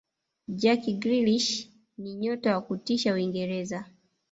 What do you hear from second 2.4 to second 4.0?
wa kutisha uingereza